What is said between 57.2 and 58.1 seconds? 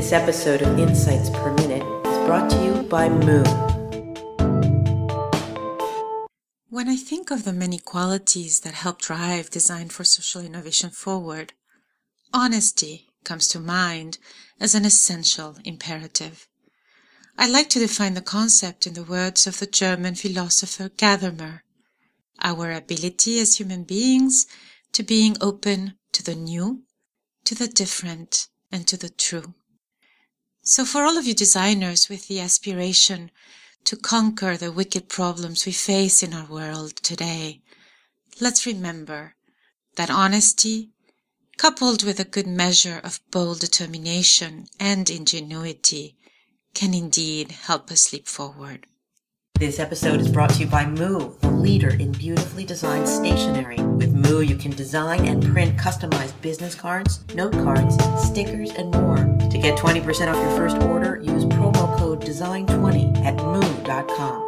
note cards,